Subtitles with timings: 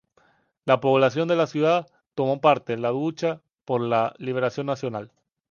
[0.65, 5.11] La población de la ciudad tomó parte en la lucha por la liberación nacional.